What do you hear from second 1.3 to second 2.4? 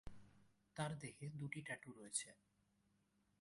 দুটি ট্যাটু রয়েছে।